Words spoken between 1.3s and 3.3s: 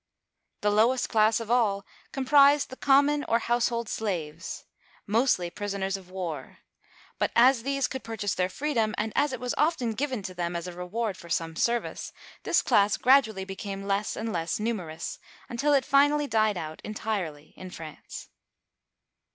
of all comprised the common